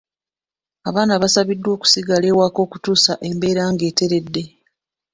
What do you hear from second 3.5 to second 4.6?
ng’eteredde.